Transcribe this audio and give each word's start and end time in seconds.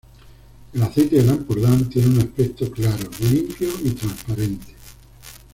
El 0.73 0.81
aceite 0.81 1.17
del 1.17 1.29
Ampurdán 1.29 1.87
tiene 1.87 2.07
un 2.07 2.17
aspecto 2.21 2.71
claro, 2.71 3.07
limpio 3.21 3.69
y 3.83 3.91
transparente. 3.91 4.73